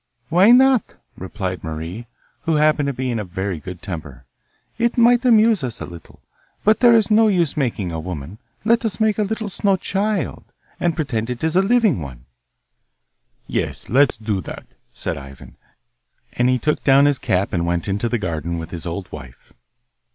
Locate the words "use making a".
7.27-7.99